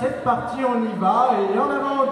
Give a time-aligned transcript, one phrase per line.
[0.00, 1.30] cette partie, on y va.
[1.54, 2.10] Et en avant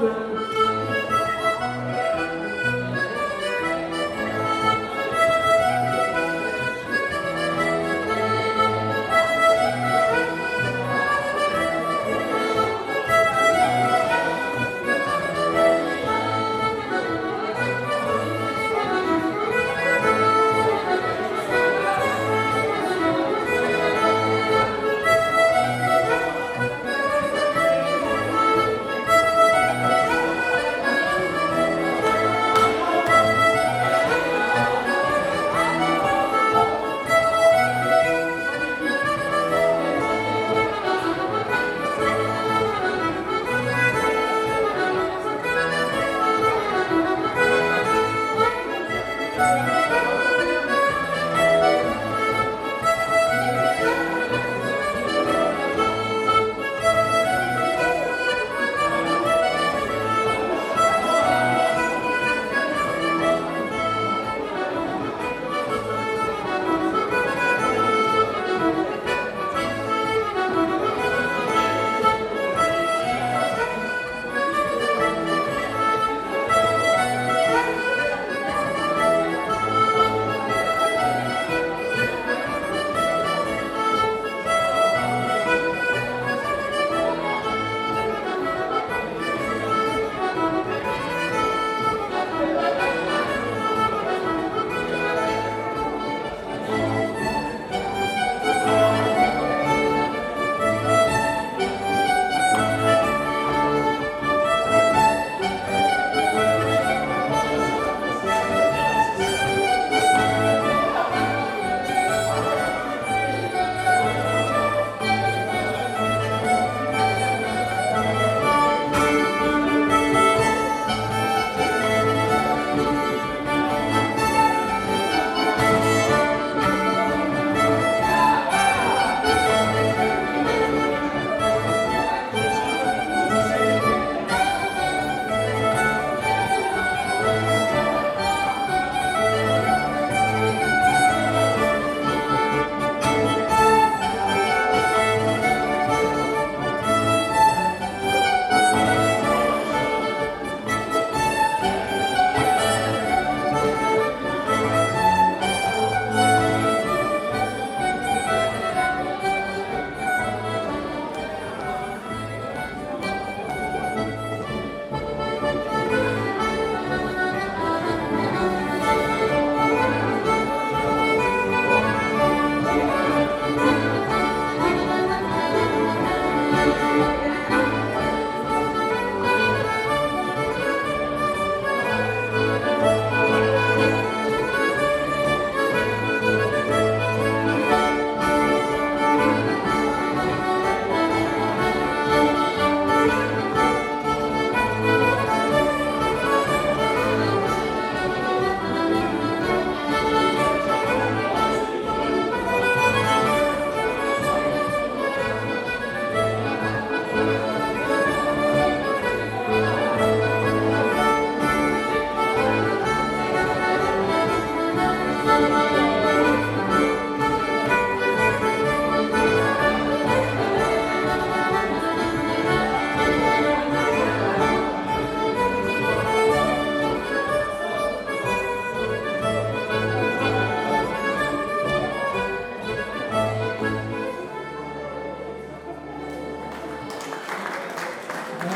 [238.41, 238.47] de...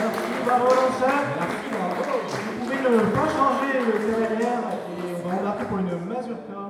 [2.50, 6.64] Vous pouvez ne pas changer le derrière et on va embarquer pour une mazurka.